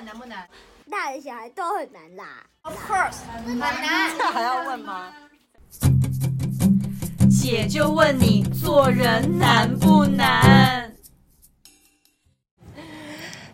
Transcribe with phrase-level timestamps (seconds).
[0.00, 0.48] 们难不难？
[0.90, 2.46] 大人小孩都很难啦。
[2.62, 4.16] Of course，很难。
[4.16, 5.12] 这还要问吗？
[7.30, 10.89] 姐就问你，做人难不难？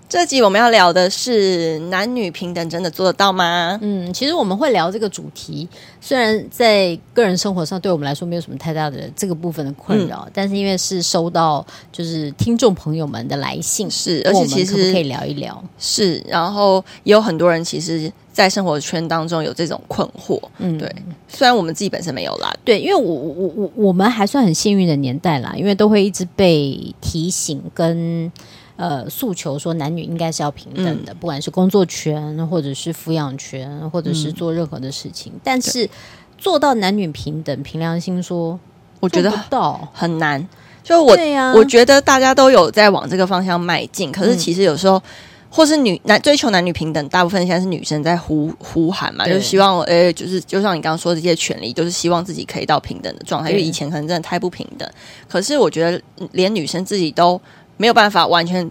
[0.09, 3.77] 这集我们要聊的是男女平等，真的做得到吗？
[3.83, 5.69] 嗯，其实我们会聊这个主题，
[6.01, 15.61] 虽然在个人生活上对我们来说没有什么太大的这个部分的困扰，嗯、但是因为是收到就是听众朋友们的来信，是，而且其实可，可以聊一聊。
[15.77, 20.41] 是，然后也有很多人其实，在生活圈当中有这种困惑。
[20.59, 20.89] 嗯，对，
[21.27, 28.31] 虽然我们自己本身没有啦，对，因为我我我我们还算很幸运的年代啦，因为都会一直被提醒跟。
[28.77, 35.33] 呃，诉求说男女应该是要平等的，嗯、不管是工作权，或者是抚养权，或者是做任何的事情。
[35.35, 35.89] 嗯、但是
[36.37, 38.61] 做到男女平等，凭良心说，
[39.01, 40.47] 我觉得到很难。
[40.83, 45.03] 就我，啊、我觉得大家都有在往这个方向迈进，可是其实有时候，嗯、
[45.49, 53.49] 或是女男追求男女平等，大部分现在是女生在呼呼喊嘛，就是希望，哎，就是就像你刚刚说的这些权利，都、就是希望自己可以到平等的状态。
[53.51, 54.87] 因为以前可能真的太不平等，
[55.27, 55.99] 可是我觉得
[56.33, 57.41] 连女生自己都。
[57.77, 58.71] 没有办法完全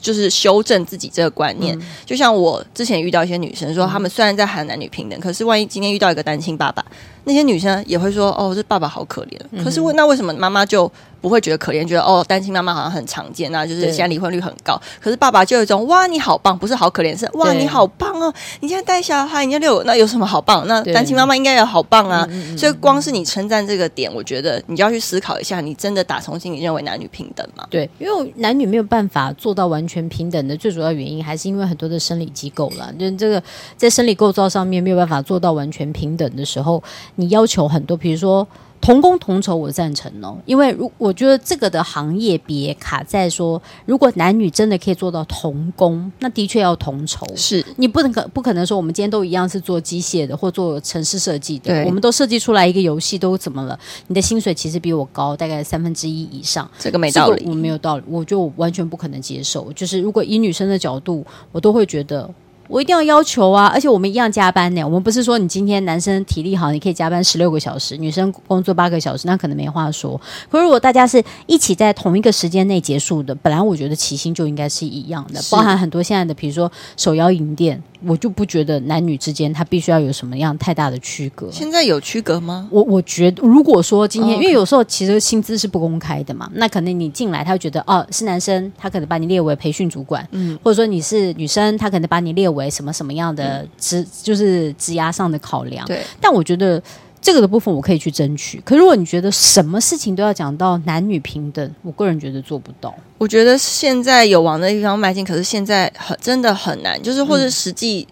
[0.00, 6.84] 就是修正自己这个观念，嗯、就像我之前遇到一些女生说，她们虽然在喊男女平等，可是万一今天遇到一个单亲爸爸，
[7.24, 9.38] 那些女生也会说：“哦，这爸爸好可怜。
[9.50, 10.90] 嗯”可是问那为什么妈妈就？
[11.22, 14.76] 不会觉得可怜，觉得哦，单亲妈妈好像很常见啊，就是现在离婚率很高。
[15.00, 18.34] 可是爸爸就有一种哇，你好棒，不是好可怜，是哇，你好棒哦！
[18.58, 20.66] 你现在带小孩，你要遛，那有什么好棒？
[20.66, 22.28] 那单亲妈妈应该也好棒啊！
[22.58, 27.64] 所以光是你称赞这个点，我觉得你就要去思考一下，你真的打从心里认为男女平等吗？
[27.70, 32.92] 对，因为男女没有办法做到完全平等的最主要原因，还是因为很多的生理机构了。
[32.98, 33.40] 就这个
[33.76, 36.82] 在生理构造上面没有办法做到完全平等的时候，
[37.14, 38.46] 你要求很多，比如说。
[38.84, 47.24] 同工同酬，我赞成哦，因为如我觉得这个的行业别卡在说，如果男女真的可以做到同工，那的确要同酬。
[47.36, 53.78] 是你不能可不可能说我们今天都一样是做机械的或做城市设计的，我们都设计出来一个游戏都怎么了？
[54.08, 59.72] 你的薪水其实比我高大概三分之一以上，这个没道理，我没有道理，我就完全不可能接受。
[59.74, 62.28] 就是如果以女生的角度，我都会觉得。
[62.72, 63.66] 我一定要要求啊！
[63.66, 64.82] 而且我们一样加班呢。
[64.82, 70.18] 我们不是说你今天男生体力好，你可以加班十六个小时，女生工作八个小时，那可能没话说。
[70.50, 77.82] 可是如果大家是一起在同一个时间内结束的，本来我觉得起薪就应该是一样的，包含很多现在的，比如说手摇饮店。
[78.04, 81.48] 我就不觉得男女之间他必须要有什么样太大的区隔。
[81.52, 82.66] 现在有区隔吗？
[82.68, 84.42] 我我觉得，如果说今天，oh.
[84.42, 95.86] 因为有时候其实薪资是不公开的嘛，那可能你进来，他会觉得哦，是男生，他可能把你列为培训主管，嗯，或者说你是女生，他可能把你列为什么什么样的职，嗯、就是职涯上的考量。
[95.86, 96.82] 对，但我觉得。
[97.24, 102.92] 这个的部分我可以去争取，可如果你觉得什么事情都要讲到男女平等，我个人觉得做不到。
[103.16, 108.08] 我觉得现在有往那地方迈进，可是现在很真的很难，就是或者实际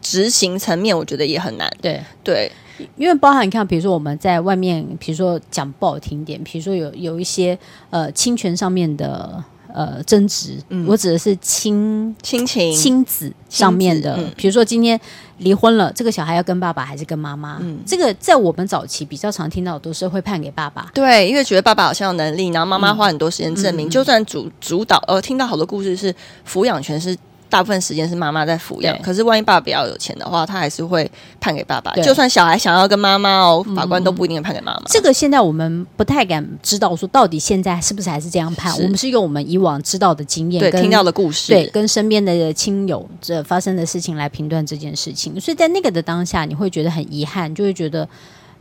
[0.00, 1.68] 执行层面，我觉得也很难。
[1.80, 7.58] 对、嗯、对，对因为包含你看，比如说我们在外面，比如说讲不好听点，比如说有有一些
[7.90, 9.42] 呃侵权上面的。
[9.74, 14.14] 呃，争执，嗯、我指的是亲亲情、亲子上面的。
[14.16, 15.00] 嗯、比如说，今天
[15.38, 17.58] 离婚了，这个小孩要跟爸爸还是跟妈妈？
[17.60, 20.90] 嗯，这个在我们早期比较常听到的都是会判给爸爸。
[20.94, 23.88] 对，因为觉得爸爸好像有能力，然后妈妈花很多时间证明。
[23.88, 26.14] 嗯、就算主主导，呃，听到好多故事是
[26.48, 27.16] 抚养权是。
[27.52, 31.08] 大部分时间是妈妈在抚养，可是万一爸爸比较有钱的话，他还是会
[31.38, 31.92] 判给爸爸。
[31.96, 34.82] 就算小孩想要跟妈妈哦，法官都不一定判给妈妈。
[34.86, 38.74] 这个现在我们不太敢知道，说到底现在是不是还是这样判？
[38.78, 45.38] 我们是用我们以往知道的经验、对听到的故事，对，跟身边的亲友这发生的事情来评断这件事情。
[45.38, 48.08] 所以在那个的当下，你会觉得很遗憾，就会觉得，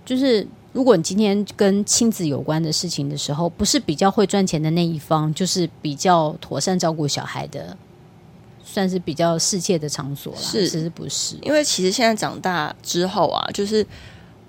[0.04, 7.78] 就是如果你今天跟亲子有关的事情的时候，不是比较会赚钱的那一方，就是比较妥善照顾小孩的。
[8.72, 11.36] 算是比较世界的场所啦，是其实不是？
[11.42, 13.86] 因为其实现在长大之后啊，就是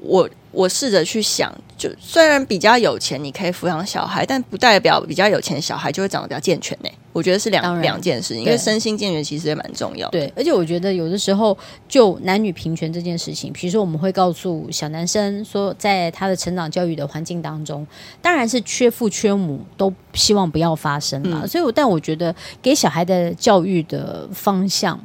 [0.03, 6.91] 我我试着去想，就虽然比较有钱，你可以抚养小孩，但不代表比较有钱的小孩就会长得比较健全呢。
[7.13, 10.19] 我觉得是两两件事情，因为身心健全其实也蛮重要的。
[10.19, 11.57] 对，而且我觉得有的时候
[11.87, 17.87] 就男女平权这件事情，比如说我们会告诉小男生说，在他的成长教育的环境当中，
[18.21, 21.43] 当然是缺父缺母都希望不要发生嘛。
[21.45, 24.99] 嗯、所以我，但我觉得给小孩的教育的方向，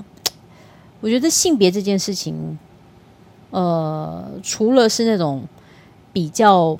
[1.01, 2.57] 我觉得性别这件事情，
[3.51, 5.43] 呃，除了是那种
[6.11, 6.77] 比较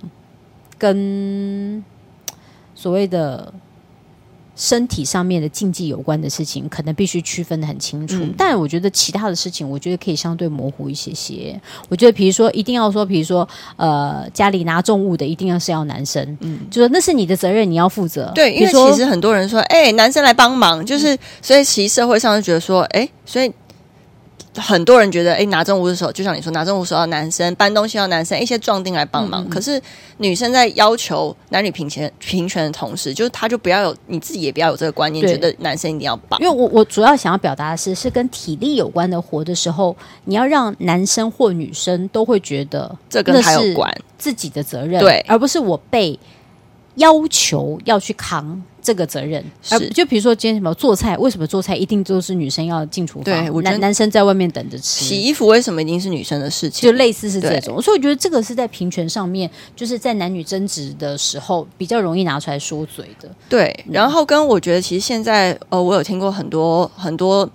[0.78, 1.84] 跟
[2.76, 3.54] 所谓的。
[4.60, 8.16] 身体上面的禁忌有关的事情，可能必须区分的很清楚。
[8.24, 11.62] 嗯、但我觉得其他的事情，我觉得可以相对模糊一些些。
[11.90, 18.32] 我觉得，比如说，一定要说，比如说，呃，家里拿重物的，一定要是要男生，嗯，就说那是你的责任，你要负责。
[18.34, 23.54] 对，因为其实很多人说，哎、欸，男生来帮忙，就是，所以其实社会上就觉得说，哎、欸，所以。
[24.58, 29.44] 很多人觉得，哎，拿重物的时候，就像你说，拿重物时候要男生搬东西要男生，一些壮丁来帮忙。
[29.44, 29.82] 嗯嗯，可是
[30.18, 36.40] 女生在要求男女平权平权的同时，就是她就不要有你自己也不要有这个观念，觉得男生一定要帮。
[36.42, 39.96] 因为我我主要想要表达的是，是跟体力有关的活的时候，
[40.26, 46.20] 你要让男生或女生都会觉得这跟他有关，自己的责任，对，而不是我被
[46.98, 48.62] 要求要去扛。
[48.80, 53.26] 这个责任是，就比如说今天什么做菜，为什么做菜一定都是女生要进厨房？
[53.26, 55.04] 对，男男生在外面等着吃。
[55.04, 56.90] 洗衣服为什么一定是女生的事情？
[56.90, 63.30] 就类似是这种，所以我觉得这个是在平权上面，就是在男女争执的时候比较容易拿出来说嘴的。
[63.50, 67.50] 对，然后跟我觉得其实现在呃，我有听过很多很多，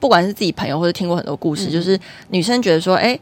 [0.00, 2.00] 不管是自己朋友或者听过很多故事，嗯、就是
[2.30, 3.20] 女生觉得说，哎。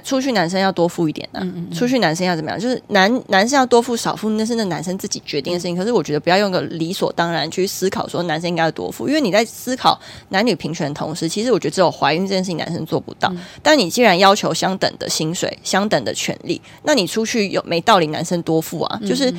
[0.00, 2.58] 出去男生要多付一点呢、啊嗯嗯嗯，出去男生要怎么样？
[2.58, 5.76] 就是男男生要多付少付，那是那男生自己决定的事情。
[5.76, 9.98] 可是我觉得不要用个理所当然去思考说男生应该要多付，因为你在思考
[10.28, 13.28] 男女平权的同时，其实我觉得只有怀孕这件事情男生做不到。
[13.32, 19.00] 嗯、但你既然要求相等的薪水、相等的权利，那你出去有没道理男生多付啊？
[19.06, 19.32] 就是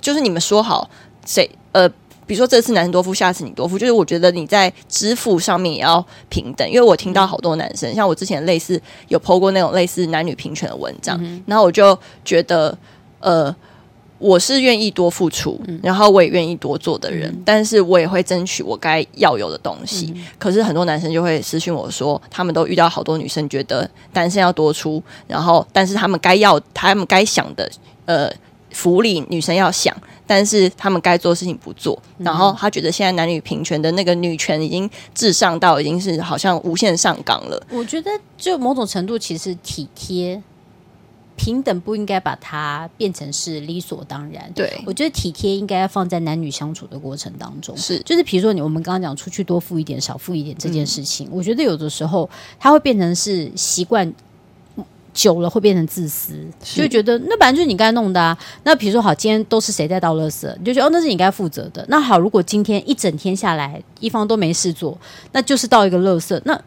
[0.00, 0.88] 就是你们说好
[1.26, 1.90] 谁呃。
[2.26, 6.68] 比如说这次男生多付，下次你多付，就是我觉得你在支付上面也要平等。
[6.68, 12.76] 因为我听到好多男生，像我之前类似有 po 过那种类似男女平权的文章，嗯、然后我就觉得，
[13.20, 13.54] 呃，
[14.18, 20.12] 我是愿意多付出，然后我也愿意多做的人，嗯、但是我也会争取我该要有的东西。
[20.16, 27.70] 嗯、可是很多男生就会私讯我说，他们都遇到好多女生觉得男生要多出，然后但是他们该要他们该想的，
[28.06, 28.32] 呃。
[28.74, 37.66] 福利女生要想，但是他们该做的事情不做，嗯，然后他觉得现在男女平权的那个女权已经至上到已经是好像无限上纲了。
[37.70, 40.42] 我觉得就某种程度，其实体贴
[41.36, 44.50] 平等不应该把它变成是理所当然。
[44.54, 47.76] 对，我觉得体贴应该要放在男女相处的过程当中。
[47.76, 52.28] 是，就是比如说你我们刚刚讲出去多付一点少付一点这件事情，嗯，我觉得有的时候
[52.58, 54.12] 它会变成是习惯。
[55.14, 58.36] 久了会变成自私，就觉得那本来就是你该弄的啊。
[58.64, 61.82] 那比如说好，今天都是谁在倒垃圾，你就觉得哦，那是你该负责的。
[61.88, 64.98] 那好，如果今天一整天下来，一方都没事做，
[65.32, 66.38] 那就是倒一个垃圾。
[66.44, 66.60] 那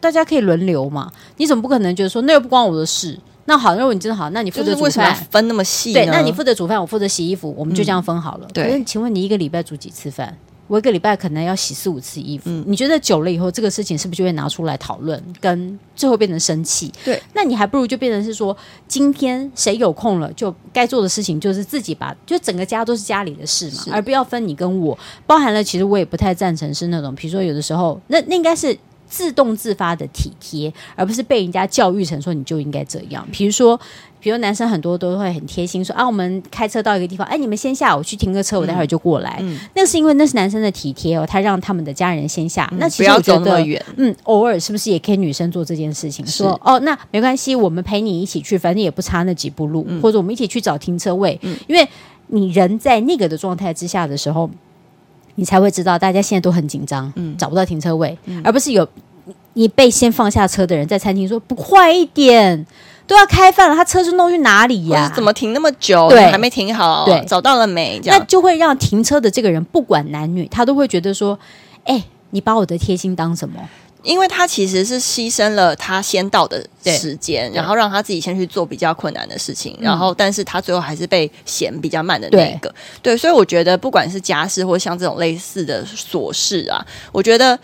[0.00, 1.10] 大家可以轮流嘛？
[1.36, 3.18] 你怎么不可能觉得说那又不关我的事？
[3.46, 5.92] 那好，如果你真的好，那你负责煮饭，分那么细？
[5.92, 8.46] 对，那你负责煮饭，我负责洗衣服，我们就这样分好了。
[8.48, 10.36] 嗯、对，请问你一个礼拜煮几次饭？
[10.66, 16.92] 我一个礼拜可能要洗四五次衣服，嗯，你觉得久了以后，这个事情是不是就会拿出来讨论，跟最后变成生气？
[17.04, 18.56] 对，那你还不如就变成是说，
[18.88, 24.98] 今天谁有空了，就该做的事情就是自己把，就整个家都是家里的事嘛，而不要分你跟我。
[25.26, 28.76] 包含了，其实我也不太赞成是那种，比如说有的时候，那那应该是
[29.08, 33.26] 自动自发的体贴，而不是被人家教育成说你就应该这样。
[33.30, 33.78] 比如说。
[34.26, 39.38] 比如男生很多都会很贴心说啊，我们开车到一个地方，哎，你们先下，我去停个车，我待会儿就过来。
[39.40, 42.68] 嗯，那是因为那是男生的体贴哦，他让他们的家人先下。
[42.72, 43.64] 嗯、那其实我觉得，
[43.98, 46.26] 嗯，偶尔是不是也可以女生做这件事情？
[46.26, 51.38] 说哦，那没关系，我们陪你一起去，反正也不差那几步路，嗯、或者我们一起去找停车位。
[51.42, 51.88] 嗯，因为
[52.26, 54.50] 你人在那个的状态之下的时候，
[55.36, 58.88] 你才会知道大家现在都很紧张，嗯，找不到停车位，嗯、而不是有
[59.52, 62.66] 你被先放下车的人在餐厅说不快一点。
[63.06, 65.10] 都要开饭了，他车是弄去哪里呀？
[65.14, 66.08] 怎么停那么久？
[66.08, 67.04] 对，还没停好。
[67.04, 68.00] 对，找到了没？
[68.02, 68.18] 这样。
[68.18, 71.38] 那就会让停车的这个人不管男女，他都会觉得说
[71.84, 73.60] ：“哎，你把我的贴心当什么？”
[74.02, 82.68] 因为他其实是牺牲了他先到的时间，然后让他自己先去做比较困难的事情，然后但是他最后还是被嫌比较慢的那个。
[83.02, 87.58] 对，对，所以我觉得不管是家事或像这种类似的琐事啊，我觉得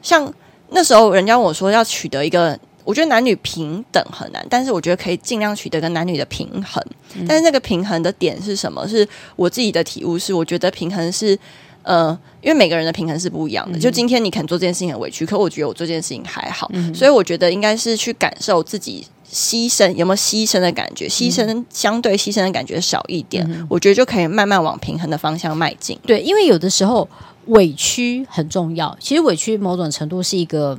[0.00, 0.32] 像
[0.70, 2.58] 那时候人家问我说要取得一个。
[2.88, 6.82] 我觉得男女平等很难，但是我觉得可以尽量取得跟男女的平衡。
[7.14, 7.26] 嗯。
[7.28, 8.88] 但是那个平衡的点是什么？
[8.88, 11.38] 是我自己的体悟是，我觉得平衡是，
[11.82, 13.76] 呃，因为每个人的平衡是不一样的。
[13.76, 13.80] 嗯。
[13.80, 16.70] 就今天你可能做这件事情很委屈，可我觉得我做这件事情还好。
[16.72, 16.94] 嗯。
[16.94, 23.66] 所以我觉得应该是去感受自己牺牲有没有牺牲的感觉，牺牲相对牺牲的感觉少一点，嗯。
[23.68, 25.98] 我觉得就可以慢慢往平衡的方向迈进。
[26.06, 27.06] 对，因为有的时候
[27.48, 28.96] 委屈很重要。
[28.98, 30.78] 其实委屈某种程度是一个。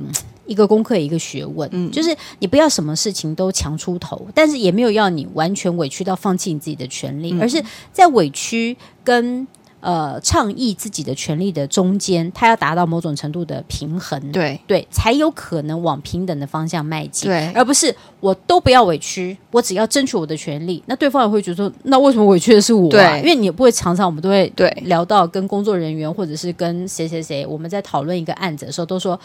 [0.50, 9.46] 一个功课，一个学问，嗯，就是你不要什么事情都强出头，但是也没有要你完全委屈到放弃你自己的权利，嗯，而是在委屈跟
[9.82, 14.60] 呃，倡议自己的权利的中间，他要达到某种程度的平衡，对。
[14.66, 20.82] 对，才有可能往平等的方向迈进，对，而不是我都不要委屈，我只要争取我的权利。
[20.84, 22.90] 那对方也会觉得说，那为什么委屈的是我啊？
[22.90, 24.68] 对，因为你也不会常常，我们都会对。
[24.84, 29.18] 聊到跟工作人员或者是跟谁谁谁，我们在讨论一个案子的时候，都说，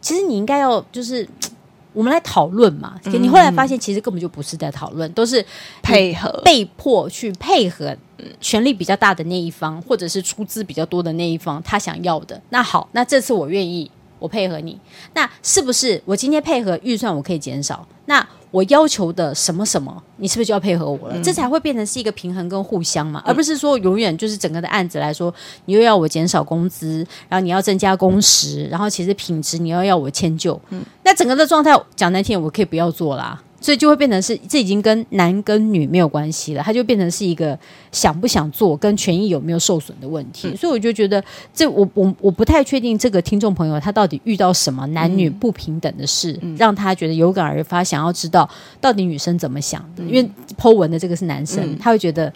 [0.00, 1.28] 其实你应该要就是。
[1.92, 5.44] 我们来讨论嘛，你后来发现其实根本就不是在讨论，都是
[5.82, 7.96] 配合，被迫去配合
[8.40, 12.40] 权力比较大的那一方，或者是出资比较多的那一方，他想要的。
[12.50, 13.90] 那好，那这次我愿意，
[14.20, 14.78] 我配合你。
[15.14, 17.84] 那是不是我今天配合预算我可以减少？
[18.06, 21.14] 那我要求的什么什么，你是不是就要配合我了？
[21.16, 25.32] 嗯、这才会变成是一个平衡跟互相嘛，而不是说永远就是整个的案子来说，
[25.66, 33.40] 你又要我减少工资，然后你要增加工时，然后其实品质你又要要我迁就，嗯，那整个的状态讲难听，我可以不要做啦。
[33.60, 37.56] 所以就会变成是，这已经跟男跟女没有关系了，它就变成是一个
[37.92, 40.48] 想不想做跟权益有没有受损的问题。
[40.48, 48.48] 嗯、所以我就觉得，这我我我不太确定这个听众朋友他到底遇到什么男女不平等的事，嗯、让他觉得有感而发，想要知道
[48.80, 50.02] 到底女生怎么想的。
[50.02, 52.32] 嗯、因为 Po 文的这个是男生，嗯、他会觉得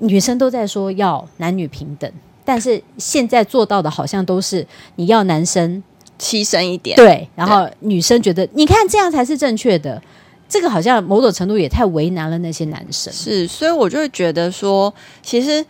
[0.00, 2.10] 女生都在说要男女平等，
[2.44, 4.66] 但是现在做到的好像都是
[4.96, 5.80] 你要男生
[6.18, 10.02] 牺牲一点，对，然后女生觉得你看这样才是正确的。
[10.50, 14.92] 这个好像某种程度也太为难了那些男生，是，所以我就会觉得说，
[15.22, 15.64] 其实。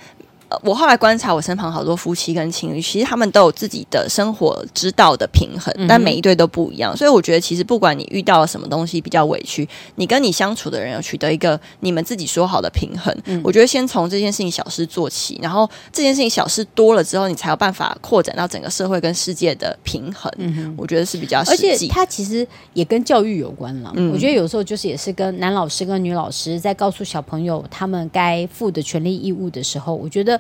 [0.62, 6.97] 我后来观察我身旁好多夫妻跟情侣，其实他们都有自己的生活之道的平衡，但每一对都不一样。
[6.97, 13.16] 所以我觉得，其实不管你遇到了什么东西比较委屈，你跟你相处的人有取得一个你们自己说好的平衡。
[13.26, 20.33] 嗯、我觉得先从这件事情小事做起，然后这件事情小事多了之后，你才有办法扩展到整个社会跟世界的平衡。
[20.38, 21.71] 嗯、我觉得是比较实际。
[21.71, 23.92] 而且它其实也跟教育有关了。
[23.95, 30.39] 嗯、我觉得有时候就是也是跟男老师跟女老师在告诉小朋友他们该负的权利义务的时候，我觉得。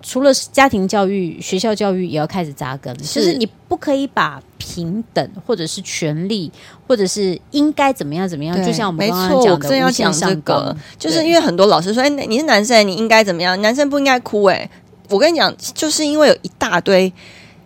[0.00, 2.96] 除了家庭教育、学校教育，也要开始扎根。
[3.04, 6.50] 是就是你不可以把平等，或者是权利，
[6.86, 13.60] 或者是应该怎么样怎么样，就像我们刚刚讲的，我正要讲这个，就是因为很多老师说：“哎对，你是男生，你应该怎么样？
[13.60, 14.70] 男生不应该哭。”哎，
[15.10, 17.12] 我跟你讲，就是因为有一大堆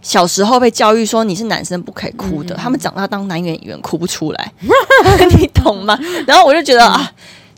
[0.00, 4.52] 小时候被教育说你是男生不可以哭的，嗯、他们长大当男演员哭不出来，
[5.38, 5.96] 你懂吗？
[6.26, 7.12] 然后我就觉得、嗯、啊。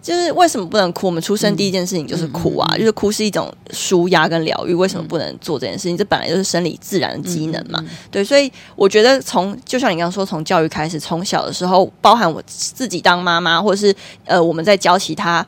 [0.04, 1.06] 就是为什么不能哭？
[1.06, 2.76] 我们出生第一件事情就是哭啊！
[2.76, 4.74] 就是哭是一种舒压跟疗愈。
[4.74, 5.96] 为什么不能做这件事情？
[5.96, 7.82] 这本来就是生理自然的机能嘛。
[8.10, 13.96] 对，所以我觉得从就像你刚刚说，从教育开始，从小的时候，包含我自己当妈妈，或者是
[14.26, 15.44] 呃，我们在教其他。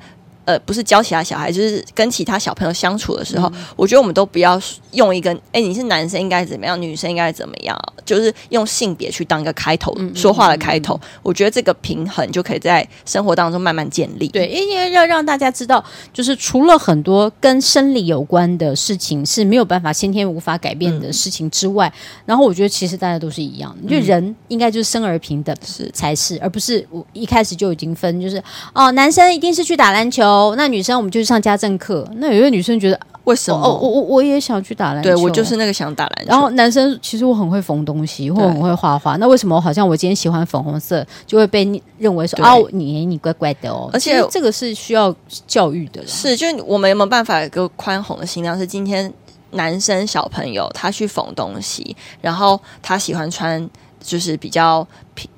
[0.46, 4.58] 呃，不是教其他小孩，就是跟其他小朋友相处的时候，嗯、我觉得我们都不要
[4.92, 7.76] 用一个“哎，你是男生应该怎么样，女生应该怎么样”，
[8.06, 10.98] 就是用性别去当一个开头、嗯、说话的开头。
[11.24, 14.28] 我觉得这个平衡就可以在生活当中慢慢建立。
[14.28, 28.40] 对，因为要让大家知道，就是除了很多跟生理有关的事情是没有办法先天无法改变的事情之外，嗯、然后我觉得其实大家都是一样的，嗯、就人应该就是生而平等是才是，而不是我一开始就已经分，就是
[28.72, 30.35] 哦，男生一定是去打篮球。
[30.36, 32.06] 哦，那女生我们就去上家政课。
[32.16, 33.58] 那有些女生觉得，为什么？
[33.58, 35.08] 哦，我我我也想去打篮球。
[35.08, 36.30] 对，我就是那个想打篮球。
[36.30, 39.16] 然后男生其实我很会缝东西，或很会画画。
[39.16, 41.64] 那为什么我好像我今天喜欢粉红色，就会被
[41.98, 43.88] 认为说哦，你你怪怪的哦。
[43.92, 45.14] 而且这个是需要
[45.46, 46.06] 教育的。
[46.06, 48.58] 是，就我们有没有办法有个宽宏的心量？
[48.58, 49.10] 是今天
[49.52, 53.68] 男生小朋友他去缝东西，然后他喜欢穿。
[54.00, 54.86] 就是比较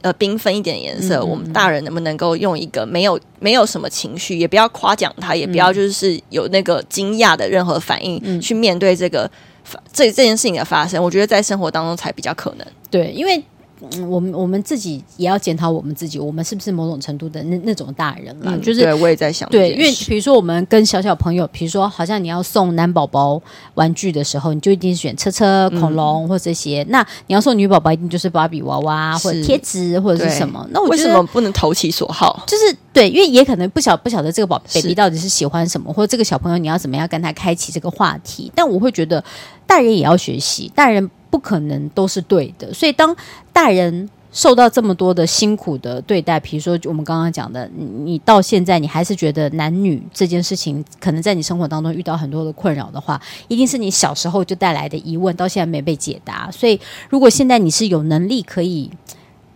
[0.02, 9.30] 呃缤纷一点颜色，嗯嗯，我们大人能不能够用一个没有没有什么情绪，也不要夸奖他，也不要就是有那个惊讶的任何反应，嗯、去面对这个
[9.92, 11.02] 这这件事情的发生？
[11.02, 12.66] 我觉得在生活当中才比较可能。
[12.90, 13.42] 对，因为。
[13.92, 18.50] 嗯，我们我们自己也要检讨我们自己，我们是不是某种程度的那那种大人了？
[18.56, 23.40] 嗯、就是对，我也在想，对，因为比如说我们跟小小朋友，比如说好像你要送男宝宝
[23.74, 30.66] 玩具的时候，你就一定选车车、恐龙、嗯、或这些；那你要送女宝宝，一定就是芭比娃娃或者贴纸或者是什么。
[30.70, 32.42] 那我为什么不能投其所好？
[32.46, 38.50] 就是对，因为也可能不晓不晓得这个宝 baby 到底是喜欢什么，或者这个小朋友你要怎么样跟他开启这个话题。
[38.54, 39.22] 但我会觉得
[39.66, 43.14] 大人也要学习，大人不可能都是对的，所以当
[43.52, 44.08] 大人。
[44.30, 47.68] 受到这么多的辛苦的对待，比如说我们刚刚讲的，
[48.04, 56.50] 你到现在你还是觉得男女这件事情，可能在你生活当中遇到很多的困扰的话，一定是你小时候就带来的疑问，到现在没被解答。
[56.50, 58.90] 所以，如果现在你是有能力可以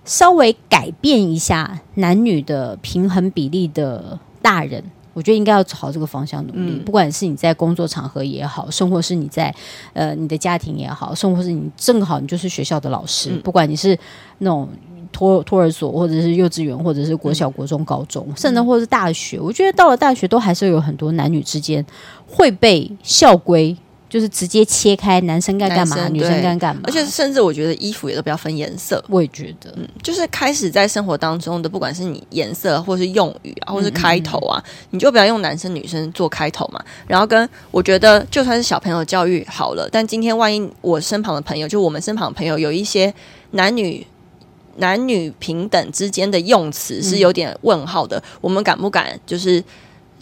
[0.07, 4.83] 稍微改变一下男女的平衡比例的大人。
[5.15, 9.55] 我觉得应该要朝这个方向努力，嗯、不管是你在工作场合也好，生活是你在
[9.93, 13.99] 呃你的家庭也好，生活是你正好你就是学校的老师，嗯、不管你是
[14.39, 14.69] 那种
[15.13, 21.85] 托托儿所，或者是幼稚园，或者是国小、国中、高中，嗯、甚至或者是大学，我觉得到了大学都还是有很多男女之间
[22.27, 23.77] 会被校规
[24.13, 29.03] 就是直接切开男生该干嘛，生女生该干嘛，而且甚至我觉得衣服也都不要分颜色。
[29.09, 36.79] 我也觉得，嗯，就是开始在生活当中的，不管是你颜色，或是用语啊，或是开头啊，嗯嗯，你就不要用男生女生做开头嘛。
[37.07, 43.15] 然后跟我觉得，就算是小朋友教育好了，但今天万一我身旁的朋友，就我们身旁的朋友有一些
[43.53, 44.07] 男女。
[44.77, 49.63] 男女平等之间的用词是有点问号的，嗯、我们敢不敢就是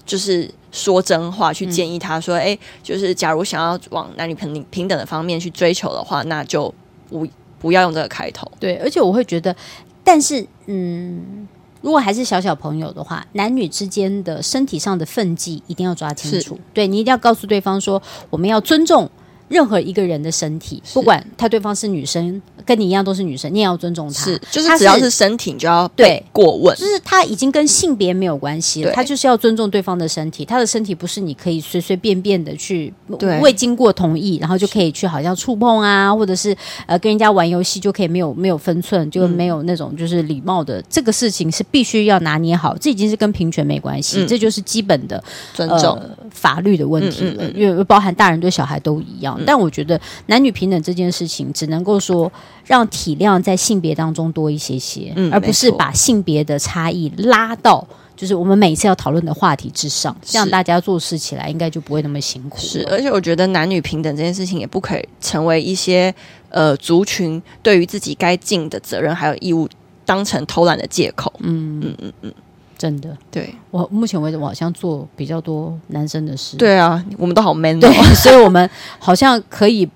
[0.07, 6.73] 就是说真话去建议他说，哎、嗯欸，就是假如想要往男女平平等的方面去追求的话，那就
[7.09, 7.27] 不
[7.59, 8.51] 不要用这个开头。
[8.59, 9.55] 对，而且我会觉得，
[10.03, 11.47] 但是嗯，
[11.81, 16.59] 如果还是小小朋友的话，男女之间的身体上的分际一定要抓清楚。
[16.73, 19.11] 对，你一定要告诉对方说，我们要尊重
[19.51, 22.41] 任何一个人的身体，不管他对方是女生。
[22.67, 24.25] 跟你一样都是女生，你也要尊重他。
[24.25, 26.77] 是，就是只要是身体，你就要对过问。
[26.77, 30.45] 就是他已经跟性别没有关系了，他就是要尊重对方的身体。
[30.45, 32.93] 他的身体不是你可以随随便便的去，
[33.41, 36.55] 未经过同意，然后就可以去好像触碰啊，或者是
[36.87, 40.79] 呃跟人家玩游戏就可以没有没有分寸，就没有那种就是礼貌的。
[40.79, 45.21] 嗯、这个事情是必须要拿捏好，这已经是跟平权没关系，嗯、这就是基本的
[45.55, 47.51] 尊重、呃、法律的问题了。
[47.53, 49.40] 因为包含大人对小孩都一样。
[49.41, 52.31] 嗯、但我觉得男女平等这件事情，只能够说。
[52.67, 62.59] 让体谅在性别当中多一些些，嗯、而不是把性别的差异拉到就是我们每一次要讨论的话题之上，这样大家做事起来应该就不会那么辛苦。
[62.59, 66.15] 是，而且我觉得男女平等这件事情也不可以成为一些
[66.49, 69.69] 呃族群对于自己该尽的责任还有义务
[70.05, 71.33] 当成偷懒的借口。
[71.41, 72.35] 嗯嗯嗯嗯，
[72.81, 76.57] 真的，对我目前为止我好像做比较多男生的事。
[76.57, 78.69] 对啊，我们都好 man，对，所以我们
[78.99, 79.87] 好像可以。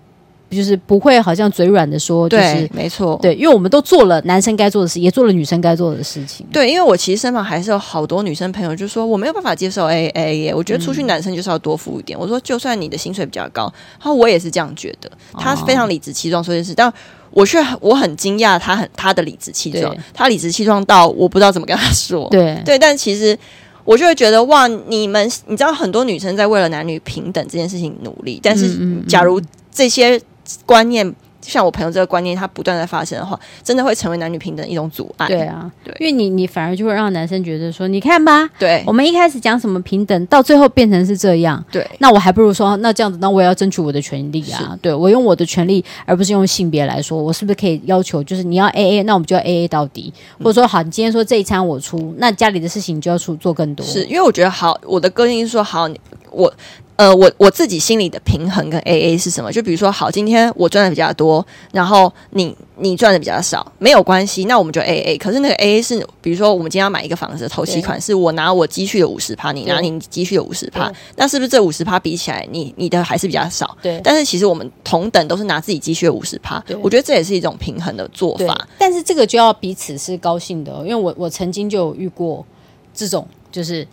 [0.55, 6.47] 就是不会好像嘴软的说，就是没错，对，因为我们都做了男生该做的事，也做了女生该做的事情。
[6.53, 12.19] 对，因为我其实身旁还是有好多女生朋友，就说我没有办法接受 A A 耶，我觉得出去男生就是要多付一点。
[12.19, 15.11] 嗯、我说，就算你的薪水比较高，他说我也是这样觉得。
[15.33, 16.93] 他非常理直气壮说的是，但
[17.31, 22.29] 我却我很惊讶，他很他的理直气壮，他理直气壮到我不知道怎么跟他说。
[22.31, 23.37] 对对，但其实
[23.85, 29.41] 我就会觉得哇，你们你知道很多女生在为了男女平等这件事情努力，但是假如
[29.73, 30.21] 这些。
[30.67, 35.29] 观念像我朋友这个观念，它不断在发生的话，真的会成为男女平等一种阻碍。
[35.29, 41.63] 对啊，对，因为你你反而就会让男生觉得说，你看吧，对，我们一开始讲什么平等，到最后变成是这样。
[41.71, 44.75] 对，那我还不如说，那这样子，那我也要争取我的权利啊。
[44.81, 53.85] 对，我用我的权利，而不是用性别来说，我是不是可以要求，就是你要 A A，那我们就要 A A 到底，或者说好，你今天说这一餐我出，那家里的事情你就要出做更多。
[53.85, 55.87] 是因为我觉得好，我的个性是说好，
[56.31, 56.51] 我。
[56.96, 59.50] 呃，我我自己心里的平衡跟 A A 是什么？
[59.50, 65.18] 就比如说，好，今天我赚的比较多，然后你你赚的比较少，没有关系，那我们就 A A。
[65.18, 73.76] 可是那个 A A 是，比如说我们今天要买一个房子的头期款，是我拿我积蓄的五十趴，你拿你积蓄的五十趴，那是不是这五十趴比起来，你你的还是比较少？
[73.83, 74.00] 对。
[74.04, 78.68] 但是其实我们同等都是拿自己积蓄的五十趴，我觉得这也是一种平衡的做法。
[78.78, 82.46] 但是这个就要彼此是高兴的，因为我我曾经就有遇过
[82.94, 83.85] 这种，就是。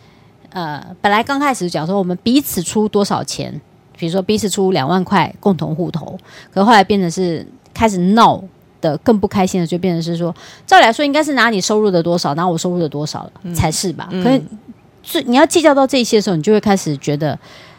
[0.51, 3.59] 呃，本来刚开始讲说我们彼此出多少钱，
[3.97, 6.17] 比如说彼此出两万块共同户头，
[6.53, 8.41] 可后来变成是开始闹
[8.81, 10.35] 的更不开心的，就变成是说，
[10.65, 14.09] 照理来说应该是拿你收入的多少，拿我收入的多少了、嗯、才是吧？
[14.11, 14.41] 嗯、可是
[15.01, 17.37] 最你要计较到这些的时候，你就会开始觉得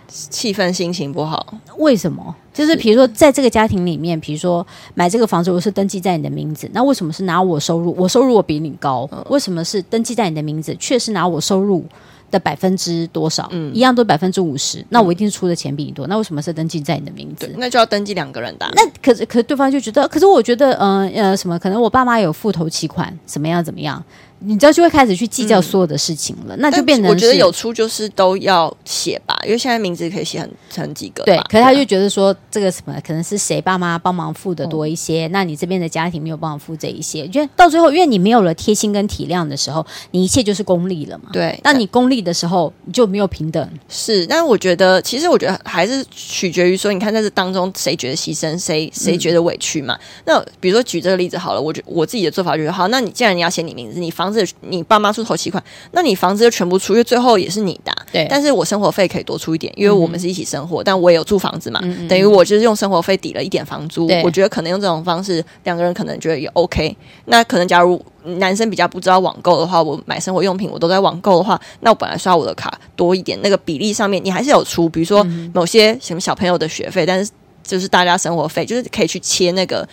[0.08, 1.54] 气氛心情不好。
[1.76, 2.34] 为什么？
[2.54, 7.94] 就是比如说在这个家庭里面，比如说买这个房子，我是登记在你的名字，那为什么是拿我收入？
[7.98, 11.84] 我收入我比你高，嗯、为什么是登记在你的名字，却是拿我收入？
[12.32, 13.48] 的百分之多少？
[13.52, 16.04] 嗯，一样都百分之五十，那我一定是出的钱比你多。
[16.06, 17.48] 嗯、那为什么是登记在你的名字？
[17.56, 18.68] 那就要登记两个人的。
[18.74, 21.56] 那可是，可是对方就觉得，可是我觉得，嗯呃，呃，什么？
[21.58, 23.62] 可能我爸妈有付头期款，怎么样？
[23.62, 24.02] 怎么样？
[24.44, 31.22] 你知道就会开始去计较所有的事情了，嗯、那就变成我觉得有出就是都要写吧，因为现在名字可以写很很几个。
[31.24, 41.30] 对，可是他就觉得说这个什么可能是谁爸妈帮忙付的多一些，嗯、那你这边的家庭没有帮忙付这一些，觉得到最后因为你没有了贴心跟体谅的时候，你一切就是功利了嘛。
[41.32, 43.68] 对，那你功利的时候你就没有平等。
[43.88, 49.94] 是，但是我觉得其实我觉得还是取决于说，你看在这当中谁觉得牺牲，谁谁觉得委屈嘛。
[49.94, 55.12] 嗯、那比如说举这个例子好了，我觉我自己的做法就是好，那你既然你要写你名字，你房子你爸妈。
[55.12, 57.92] 出头期款，那你房子就全部出，因为最后也是你的。
[58.10, 64.06] 对，但是我生活费可以多出一点，因为我们是一起生活，嗯、但我也有住房子嘛，嗯嗯等于我就是用生活费抵了一点房租。
[64.06, 66.96] 对我觉得可能用这种方式，两个人可能觉得也 OK。
[67.26, 77.30] 那可能假如男生比较不知道网购的话，我买生活用品我都在网购的话，那我本来刷我的卡多一点，那个比例上面你还是有出，比如说某些什么小朋友的学费，但是
[77.62, 79.86] 就是大家生活费，就是可以去切那个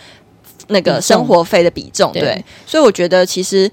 [0.68, 2.10] 那个生活费的比重。
[2.12, 3.70] 对，对，所以我觉得其实。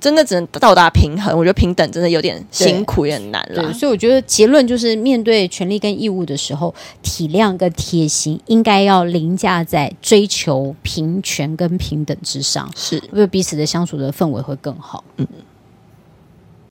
[0.00, 1.36] 真的只能到达平衡。
[1.36, 3.72] 我觉得平等真的有点辛苦，也很难了。
[3.72, 15.04] 所以我觉得结论就是，面对权利跟义务的时候，体谅跟贴心应该要凌驾在追求平权跟平等之上，是，因为彼此的相处的氛围会更好。
[15.18, 15.26] 嗯。